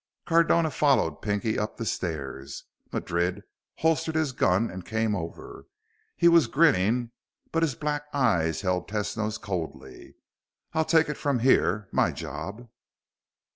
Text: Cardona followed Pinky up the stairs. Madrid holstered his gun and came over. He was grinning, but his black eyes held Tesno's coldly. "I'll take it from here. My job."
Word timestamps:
Cardona 0.25 0.71
followed 0.71 1.21
Pinky 1.21 1.59
up 1.59 1.77
the 1.77 1.85
stairs. 1.85 2.63
Madrid 2.91 3.43
holstered 3.75 4.15
his 4.15 4.31
gun 4.31 4.71
and 4.71 4.83
came 4.83 5.15
over. 5.15 5.67
He 6.17 6.27
was 6.27 6.47
grinning, 6.47 7.11
but 7.51 7.61
his 7.61 7.75
black 7.75 8.05
eyes 8.11 8.61
held 8.61 8.87
Tesno's 8.89 9.37
coldly. 9.37 10.15
"I'll 10.73 10.85
take 10.85 11.07
it 11.07 11.17
from 11.17 11.37
here. 11.37 11.87
My 11.91 12.11
job." 12.11 12.67